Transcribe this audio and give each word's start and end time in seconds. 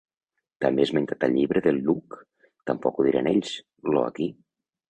També 0.63 0.85
esmentat 0.87 1.25
al 1.27 1.35
Llibre 1.35 1.63
de 1.67 1.75
Luke- 1.75 2.21
Tampoc 2.71 2.99
ho 3.05 3.09
diran 3.11 3.33
ells, 3.35 3.53
Lo 3.93 4.07
aquí! 4.09 4.33